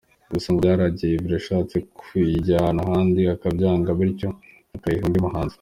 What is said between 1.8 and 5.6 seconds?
kuyijyana ahandi akabyanga bityo akayiha undi muhanzi.